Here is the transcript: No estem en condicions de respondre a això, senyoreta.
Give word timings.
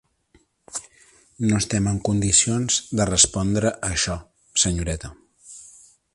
No 1.49 1.59
estem 1.63 1.89
en 1.91 1.99
condicions 2.09 2.81
de 3.01 3.07
respondre 3.11 3.75
a 3.75 3.83
això, 3.93 4.17
senyoreta. 4.65 5.15